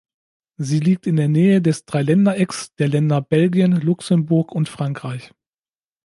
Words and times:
Sie 0.57 0.79
liegt 0.79 1.05
in 1.05 1.15
der 1.17 1.27
Nähe 1.27 1.61
des 1.61 1.85
Dreiländerecks 1.85 2.73
der 2.79 2.87
Länder 2.87 3.21
Belgien, 3.21 3.73
Luxemburg 3.79 4.51
und 4.51 4.67
Frankreich. 4.67 5.31